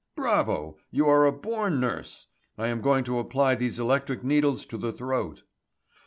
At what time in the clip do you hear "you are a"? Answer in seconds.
0.89-1.31